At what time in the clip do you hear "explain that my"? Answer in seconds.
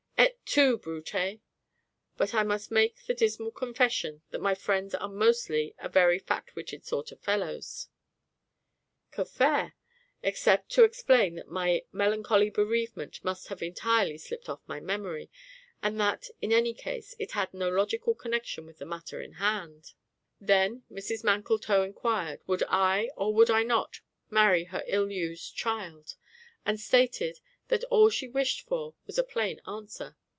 10.83-11.85